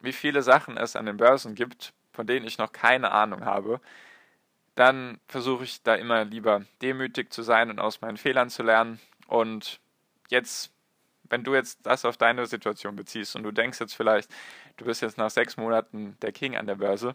wie 0.00 0.12
viele 0.12 0.42
Sachen 0.42 0.76
es 0.76 0.96
an 0.96 1.06
den 1.06 1.16
Börsen 1.16 1.54
gibt, 1.54 1.92
von 2.12 2.26
denen 2.26 2.46
ich 2.46 2.58
noch 2.58 2.72
keine 2.72 3.12
Ahnung 3.12 3.44
habe, 3.44 3.80
dann 4.78 5.18
versuche 5.26 5.64
ich 5.64 5.82
da 5.82 5.94
immer 5.94 6.24
lieber 6.24 6.64
demütig 6.82 7.32
zu 7.32 7.42
sein 7.42 7.70
und 7.70 7.80
aus 7.80 8.00
meinen 8.00 8.16
Fehlern 8.16 8.50
zu 8.50 8.62
lernen. 8.62 9.00
Und 9.26 9.80
jetzt 10.28 10.72
wenn 11.30 11.44
du 11.44 11.54
jetzt 11.54 11.80
das 11.84 12.04
auf 12.04 12.16
deine 12.16 12.46
Situation 12.46 12.96
beziehst 12.96 13.36
und 13.36 13.42
du 13.42 13.50
denkst 13.50 13.80
jetzt 13.80 13.94
vielleicht, 13.94 14.30
du 14.76 14.84
bist 14.84 15.02
jetzt 15.02 15.18
nach 15.18 15.30
sechs 15.30 15.56
Monaten 15.56 16.16
der 16.22 16.32
King 16.32 16.56
an 16.56 16.66
der 16.66 16.76
Börse, 16.76 17.14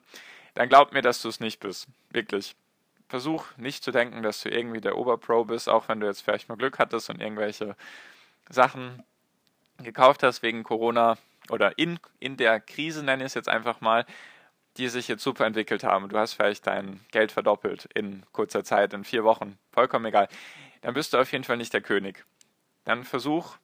dann 0.54 0.70
glaub 0.70 0.94
mir, 0.94 1.02
dass 1.02 1.22
du 1.22 1.30
es 1.30 1.40
nicht 1.40 1.60
bist. 1.60 1.88
Wirklich. 2.12 2.56
Versuch 3.10 3.46
nicht 3.58 3.84
zu 3.84 3.92
denken, 3.92 4.24
dass 4.24 4.42
du 4.42 4.50
irgendwie 4.50 4.82
der 4.82 4.98
Oberpro 4.98 5.46
bist, 5.46 5.70
auch 5.70 5.88
wenn 5.88 6.00
du 6.00 6.08
jetzt 6.08 6.22
vielleicht 6.22 6.50
mal 6.50 6.58
Glück 6.58 6.80
hattest 6.80 7.10
und 7.10 7.22
irgendwelche 7.22 7.76
Sachen 8.50 9.04
gekauft 9.78 10.24
hast 10.24 10.42
wegen 10.42 10.64
Corona 10.64 11.18
oder 11.50 11.78
in, 11.78 12.00
in 12.20 12.38
der 12.38 12.60
Krise, 12.60 13.04
nenne 13.04 13.24
ich 13.24 13.28
es 13.28 13.34
jetzt 13.34 13.50
einfach 13.50 13.82
mal, 13.82 14.06
die 14.78 14.88
sich 14.88 15.08
jetzt 15.08 15.24
super 15.24 15.46
entwickelt 15.46 15.84
haben. 15.84 16.10
Du 16.10 16.18
hast 16.18 16.34
vielleicht 16.34 16.68
dein 16.68 17.00
Geld 17.12 17.32
verdoppelt 17.32 17.90
in 17.94 18.24
kurzer 18.32 18.64
Zeit, 18.64 18.94
in 18.94 19.04
vier 19.04 19.24
Wochen, 19.24 19.58
vollkommen 19.72 20.06
egal. 20.06 20.28
Dann 20.82 20.94
bist 20.94 21.14
du 21.14 21.18
auf 21.18 21.32
jeden 21.32 21.44
Fall 21.44 21.58
nicht 21.58 21.74
der 21.74 21.82
König. 21.82 22.26
Dann 22.84 23.04
versuch 23.04 23.58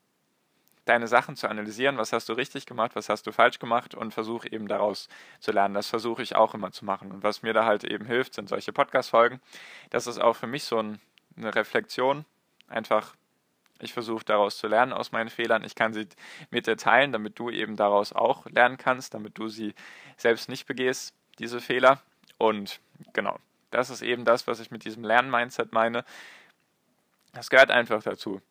deine 0.85 1.07
Sachen 1.07 1.35
zu 1.35 1.47
analysieren, 1.47 1.97
was 1.97 2.13
hast 2.13 2.29
du 2.29 2.33
richtig 2.33 2.65
gemacht, 2.65 2.95
was 2.95 3.09
hast 3.09 3.27
du 3.27 3.31
falsch 3.31 3.59
gemacht 3.59 3.93
und 3.93 4.13
versuch 4.13 4.45
eben 4.45 4.67
daraus 4.67 5.07
zu 5.39 5.51
lernen. 5.51 5.75
Das 5.75 5.87
versuche 5.87 6.23
ich 6.23 6.35
auch 6.35 6.55
immer 6.55 6.71
zu 6.71 6.83
machen. 6.83 7.11
Und 7.11 7.23
was 7.23 7.43
mir 7.43 7.53
da 7.53 7.65
halt 7.65 7.83
eben 7.83 8.05
hilft, 8.05 8.33
sind 8.33 8.49
solche 8.49 8.73
Podcast-Folgen. 8.73 9.39
Das 9.91 10.07
ist 10.07 10.19
auch 10.19 10.35
für 10.35 10.47
mich 10.47 10.63
so 10.63 10.79
ein, 10.79 10.99
eine 11.37 11.53
Reflexion. 11.53 12.25
Einfach, 12.67 13.15
ich 13.79 13.93
versuche 13.93 14.25
daraus 14.25 14.57
zu 14.57 14.67
lernen 14.67 14.93
aus 14.93 15.11
meinen 15.11 15.29
Fehlern. 15.29 15.63
Ich 15.63 15.75
kann 15.75 15.93
sie 15.93 16.07
mit 16.51 16.67
dir 16.67 16.77
teilen, 16.77 17.11
damit 17.11 17.39
du 17.39 17.49
eben 17.49 17.75
daraus 17.75 18.13
auch 18.13 18.45
lernen 18.47 18.77
kannst, 18.77 19.13
damit 19.13 19.37
du 19.37 19.47
sie 19.47 19.73
selbst 20.17 20.49
nicht 20.49 20.65
begehst, 20.65 21.13
diese 21.39 21.61
Fehler. 21.61 22.01
Und 22.37 22.79
genau, 23.13 23.39
das 23.71 23.89
ist 23.89 24.01
eben 24.01 24.25
das, 24.25 24.47
was 24.47 24.59
ich 24.59 24.71
mit 24.71 24.85
diesem 24.85 25.03
Lernmindset 25.03 25.71
meine. 25.71 26.03
Das 27.33 27.49
gehört 27.49 27.71
einfach 27.71 28.03
dazu. 28.03 28.41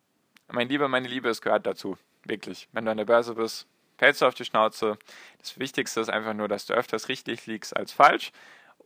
Mein 0.51 0.69
Lieber, 0.69 0.87
meine 0.87 1.07
Liebe, 1.07 1.29
es 1.29 1.41
gehört 1.41 1.65
dazu. 1.67 1.97
Wirklich. 2.23 2.67
Wenn 2.71 2.85
du 2.85 2.91
an 2.91 2.97
der 2.97 3.05
Börse 3.05 3.35
bist, 3.35 3.67
fällst 3.97 4.21
du 4.21 4.25
auf 4.25 4.33
die 4.33 4.45
Schnauze. 4.45 4.97
Das 5.39 5.59
Wichtigste 5.59 6.01
ist 6.01 6.09
einfach 6.09 6.33
nur, 6.33 6.47
dass 6.47 6.65
du 6.65 6.73
öfters 6.73 7.07
richtig 7.09 7.45
liegst 7.45 7.75
als 7.75 7.91
falsch. 7.91 8.31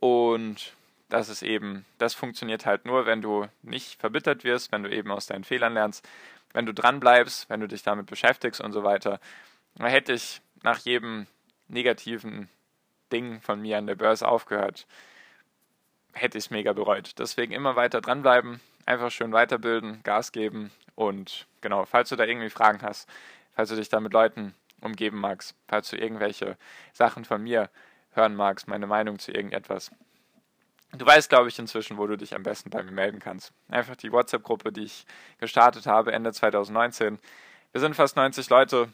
Und 0.00 0.74
das 1.08 1.28
ist 1.28 1.42
eben, 1.42 1.84
das 1.98 2.14
funktioniert 2.14 2.66
halt 2.66 2.86
nur, 2.86 3.06
wenn 3.06 3.22
du 3.22 3.46
nicht 3.62 4.00
verbittert 4.00 4.44
wirst, 4.44 4.72
wenn 4.72 4.82
du 4.82 4.90
eben 4.90 5.10
aus 5.10 5.26
deinen 5.26 5.44
Fehlern 5.44 5.74
lernst, 5.74 6.06
wenn 6.52 6.66
du 6.66 6.72
dran 6.72 7.00
bleibst, 7.00 7.48
wenn 7.50 7.60
du 7.60 7.68
dich 7.68 7.82
damit 7.82 8.06
beschäftigst 8.06 8.60
und 8.60 8.72
so 8.72 8.84
weiter. 8.84 9.20
Da 9.76 9.86
hätte 9.86 10.12
ich 10.12 10.40
nach 10.62 10.78
jedem 10.78 11.26
negativen 11.68 12.48
Ding 13.12 13.40
von 13.40 13.60
mir 13.60 13.78
an 13.78 13.86
der 13.86 13.96
Börse 13.96 14.26
aufgehört, 14.26 14.86
hätte 16.12 16.38
ich 16.38 16.44
es 16.44 16.50
mega 16.50 16.72
bereut. 16.72 17.18
Deswegen 17.18 17.52
immer 17.52 17.76
weiter 17.76 18.00
dranbleiben, 18.00 18.60
einfach 18.86 19.10
schön 19.10 19.32
weiterbilden, 19.32 20.02
Gas 20.02 20.32
geben 20.32 20.70
und 20.94 21.46
genau, 21.60 21.84
falls 21.84 22.08
du 22.08 22.16
da 22.16 22.24
irgendwie 22.24 22.50
Fragen 22.50 22.82
hast, 22.82 23.08
falls 23.54 23.68
du 23.68 23.76
dich 23.76 23.88
da 23.88 24.00
mit 24.00 24.12
Leuten 24.12 24.54
umgeben 24.80 25.18
magst, 25.18 25.54
falls 25.68 25.90
du 25.90 25.96
irgendwelche 25.96 26.56
Sachen 26.92 27.24
von 27.24 27.42
mir 27.42 27.70
hören 28.12 28.34
magst, 28.36 28.68
meine 28.68 28.86
Meinung 28.86 29.18
zu 29.18 29.32
irgendetwas. 29.32 29.90
Du 30.96 31.06
weißt, 31.06 31.28
glaube 31.28 31.48
ich, 31.48 31.58
inzwischen, 31.58 31.98
wo 31.98 32.06
du 32.06 32.16
dich 32.16 32.34
am 32.34 32.44
besten 32.44 32.70
bei 32.70 32.82
mir 32.82 32.92
melden 32.92 33.18
kannst. 33.18 33.52
Einfach 33.68 33.96
die 33.96 34.12
WhatsApp-Gruppe, 34.12 34.70
die 34.70 34.84
ich 34.84 35.06
gestartet 35.38 35.86
habe 35.86 36.12
Ende 36.12 36.32
2019. 36.32 37.18
Wir 37.72 37.80
sind 37.80 37.96
fast 37.96 38.16
90 38.16 38.48
Leute. 38.48 38.92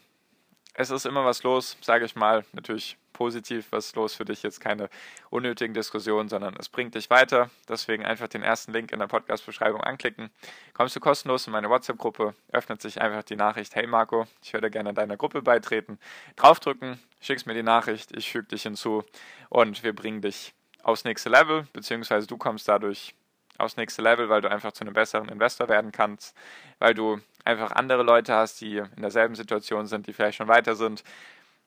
Es 0.72 0.90
ist 0.90 1.04
immer 1.04 1.24
was 1.26 1.42
los, 1.42 1.76
sage 1.82 2.06
ich 2.06 2.16
mal. 2.16 2.44
Natürlich 2.52 2.96
positiv, 3.12 3.66
was 3.70 3.94
los 3.96 4.14
für 4.14 4.24
dich, 4.24 4.42
jetzt 4.42 4.60
keine 4.60 4.88
unnötigen 5.28 5.74
Diskussionen, 5.74 6.30
sondern 6.30 6.56
es 6.58 6.70
bringt 6.70 6.94
dich 6.94 7.10
weiter. 7.10 7.50
Deswegen 7.68 8.06
einfach 8.06 8.28
den 8.28 8.42
ersten 8.42 8.72
Link 8.72 8.92
in 8.92 8.98
der 8.98 9.08
Podcast-Beschreibung 9.08 9.82
anklicken. 9.82 10.30
Kommst 10.72 10.96
du 10.96 11.00
kostenlos 11.00 11.46
in 11.46 11.52
meine 11.52 11.68
WhatsApp-Gruppe, 11.68 12.34
öffnet 12.50 12.80
sich 12.80 13.02
einfach 13.02 13.24
die 13.24 13.36
Nachricht, 13.36 13.74
hey 13.74 13.86
Marco, 13.86 14.26
ich 14.42 14.54
würde 14.54 14.70
gerne 14.70 14.94
deiner 14.94 15.18
Gruppe 15.18 15.42
beitreten. 15.42 15.98
Draufdrücken, 16.36 16.98
schickst 17.20 17.46
mir 17.46 17.52
die 17.52 17.62
Nachricht, 17.62 18.16
ich 18.16 18.30
füge 18.30 18.48
dich 18.48 18.62
hinzu 18.62 19.04
und 19.50 19.82
wir 19.82 19.94
bringen 19.94 20.22
dich 20.22 20.54
aufs 20.82 21.04
nächste 21.04 21.28
Level, 21.28 21.66
beziehungsweise 21.72 22.26
du 22.26 22.36
kommst 22.36 22.68
dadurch 22.68 23.14
aufs 23.58 23.76
nächste 23.76 24.02
Level, 24.02 24.28
weil 24.28 24.40
du 24.40 24.50
einfach 24.50 24.72
zu 24.72 24.82
einem 24.82 24.94
besseren 24.94 25.28
Investor 25.28 25.68
werden 25.68 25.92
kannst, 25.92 26.36
weil 26.78 26.94
du 26.94 27.20
einfach 27.44 27.72
andere 27.72 28.02
Leute 28.02 28.34
hast, 28.34 28.60
die 28.60 28.76
in 28.76 29.02
derselben 29.02 29.34
Situation 29.34 29.86
sind, 29.86 30.06
die 30.06 30.12
vielleicht 30.12 30.38
schon 30.38 30.48
weiter 30.48 30.74
sind, 30.74 31.04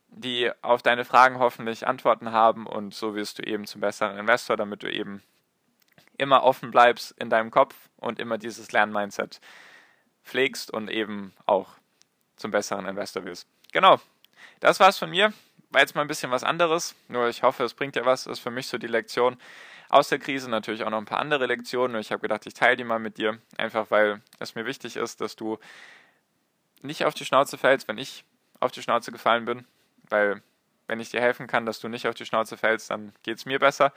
die 0.08 0.51
auf 0.62 0.82
deine 0.82 1.05
Fragen 1.05 1.39
hoffentlich 1.39 1.88
Antworten 1.88 2.32
haben 2.32 2.67
und 2.67 2.93
so 2.93 3.15
wirst 3.15 3.39
du 3.39 3.43
eben 3.43 3.65
zum 3.65 3.82
besseren 3.82 4.17
Investor, 4.17 4.58
damit 4.58 4.84
du 4.84 4.91
eben 4.91 5.22
immer 6.17 6.43
offen 6.43 6.72
bleibst 6.72 7.12
in 7.20 7.29
deinem 7.29 7.51
Kopf 7.51 7.75
und 7.98 8.20
immer 8.20 8.38
dieses 8.38 8.72
Lernmindset 8.72 9.39
pflegst 10.24 10.72
und 10.72 10.89
eben 10.89 11.34
auch 11.46 11.70
zum 12.36 12.51
besseren 12.51 12.86
Investor 12.86 13.25
wirst. 13.25 13.48
Genau, 13.72 14.00
das 14.60 14.79
war's 14.79 14.98
von 14.98 15.10
mir. 15.10 15.34
War 15.73 15.81
jetzt 15.81 15.95
mal 15.95 16.01
ein 16.01 16.07
bisschen 16.07 16.29
was 16.29 16.43
anderes, 16.43 16.93
nur 17.07 17.29
ich 17.29 17.41
hoffe, 17.41 17.63
es 17.63 17.73
bringt 17.73 17.95
dir 17.95 18.05
was. 18.05 18.25
Das 18.25 18.33
ist 18.33 18.43
für 18.43 18.51
mich 18.51 18.67
so 18.67 18.77
die 18.77 18.85
Lektion 18.85 19.37
aus 19.89 20.07
der 20.07 20.19
Krise. 20.19 20.47
Natürlich 20.47 20.83
auch 20.83 20.91
noch 20.91 20.99
ein 20.99 21.05
paar 21.05 21.17
andere 21.17 21.47
Lektionen. 21.47 21.93
Nur 21.93 22.01
ich 22.01 22.11
habe 22.11 22.21
gedacht, 22.21 22.45
ich 22.45 22.53
teile 22.53 22.77
die 22.77 22.83
mal 22.83 22.99
mit 22.99 23.17
dir, 23.17 23.39
einfach 23.57 23.89
weil 23.89 24.21
es 24.37 24.53
mir 24.53 24.67
wichtig 24.67 24.97
ist, 24.97 25.19
dass 25.19 25.35
du 25.35 25.57
nicht 26.83 27.05
auf 27.05 27.15
die 27.15 27.25
Schnauze 27.25 27.57
fällst, 27.57 27.87
wenn 27.87 27.97
ich 27.97 28.23
auf 28.59 28.71
die 28.71 28.83
Schnauze 28.83 29.11
gefallen 29.11 29.45
bin, 29.45 29.65
weil 30.09 30.43
wenn 30.85 30.99
ich 30.99 31.09
dir 31.09 31.21
helfen 31.21 31.47
kann, 31.47 31.65
dass 31.65 31.79
du 31.79 31.87
nicht 31.87 32.07
auf 32.07 32.13
die 32.13 32.27
Schnauze 32.27 32.55
fällst, 32.55 32.91
dann 32.91 33.11
geht 33.23 33.37
es 33.37 33.47
mir 33.47 33.57
besser. 33.57 33.93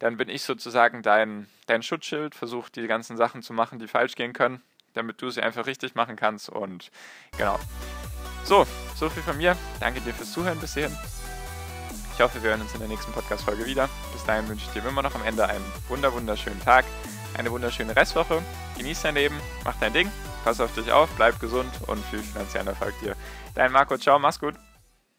Dann 0.00 0.16
bin 0.16 0.28
ich 0.28 0.42
sozusagen 0.42 1.02
dein, 1.02 1.46
dein 1.66 1.84
Schutzschild, 1.84 2.34
versuche 2.34 2.72
die 2.72 2.88
ganzen 2.88 3.16
Sachen 3.16 3.42
zu 3.42 3.52
machen, 3.52 3.78
die 3.78 3.86
falsch 3.86 4.16
gehen 4.16 4.32
können, 4.32 4.62
damit 4.94 5.20
du 5.22 5.30
sie 5.30 5.42
einfach 5.42 5.66
richtig 5.66 5.94
machen 5.94 6.16
kannst. 6.16 6.48
Und 6.48 6.90
genau. 7.36 7.58
So, 8.44 8.66
so 8.96 9.08
viel 9.08 9.22
von 9.22 9.36
mir. 9.36 9.56
Danke 9.78 10.00
dir 10.00 10.14
fürs 10.14 10.32
Zuhören 10.32 10.58
bis 10.58 10.74
hierhin. 10.74 10.96
Ich 12.14 12.20
hoffe, 12.20 12.42
wir 12.42 12.50
hören 12.50 12.60
uns 12.60 12.74
in 12.74 12.80
der 12.80 12.88
nächsten 12.88 13.12
Podcast-Folge 13.12 13.64
wieder. 13.64 13.88
Bis 14.12 14.24
dahin 14.24 14.46
wünsche 14.48 14.66
ich 14.66 14.72
dir 14.72 14.86
immer 14.86 15.02
noch 15.02 15.14
am 15.14 15.24
Ende 15.24 15.48
einen 15.48 15.64
wunder 15.88 16.12
wunderschönen 16.12 16.60
Tag, 16.60 16.84
eine 17.38 17.50
wunderschöne 17.50 17.96
Restwoche. 17.96 18.42
Genieß 18.76 19.02
dein 19.02 19.14
Leben, 19.14 19.40
mach 19.64 19.76
dein 19.76 19.92
Ding, 19.92 20.10
pass 20.44 20.60
auf 20.60 20.74
dich 20.74 20.92
auf, 20.92 21.08
bleib 21.16 21.40
gesund 21.40 21.72
und 21.86 22.04
viel 22.06 22.18
finanziellen 22.20 22.66
Erfolg 22.66 22.92
dir. 23.00 23.16
Dein 23.54 23.72
Marco, 23.72 23.96
ciao, 23.96 24.18
mach's 24.18 24.38
gut. 24.38 24.54